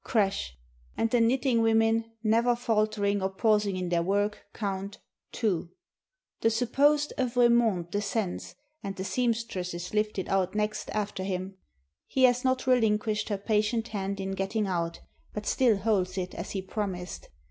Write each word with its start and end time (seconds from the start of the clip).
Crash!— 0.03 0.57
And 0.97 1.11
the 1.11 1.21
knitting 1.21 1.61
women, 1.61 2.05
never 2.23 2.55
faltering 2.55 3.21
or 3.21 3.29
pausing 3.29 3.77
in 3.77 3.89
their 3.89 4.01
work, 4.01 4.45
count 4.51 4.97
Two. 5.31 5.69
The 6.39 6.49
supposed 6.49 7.13
Evremonde 7.19 7.91
descends, 7.91 8.55
and 8.81 8.95
the 8.95 9.03
seam 9.03 9.35
stress 9.35 9.75
is 9.75 9.93
lifted 9.93 10.27
out 10.27 10.55
next 10.55 10.89
after 10.89 11.23
him. 11.23 11.57
He 12.07 12.23
has 12.23 12.43
not 12.43 12.61
relin 12.63 12.97
quished 12.97 13.29
her 13.29 13.37
patient 13.37 13.89
hand 13.89 14.19
in 14.19 14.31
getting 14.31 14.65
out, 14.65 15.01
but 15.35 15.45
still 15.45 15.77
holds 15.77 16.17
it 16.17 16.33
as 16.33 16.49
he 16.49 16.63
promised. 16.63 17.29